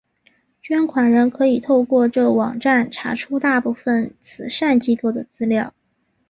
[0.63, 5.75] 捐款人可以透过这网站查出大部份慈善机构的资料。